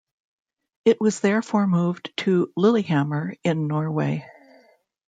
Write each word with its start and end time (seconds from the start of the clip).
It 0.83 0.99
was 0.99 1.19
therefore 1.19 1.67
moved 1.67 2.11
to 2.21 2.51
Lillehammer 2.57 3.35
in 3.43 3.67
Norway. 3.67 4.25